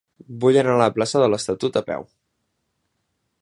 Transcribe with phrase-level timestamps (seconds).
[0.45, 2.09] Vull anar a la plaça de l'Estatut a peu.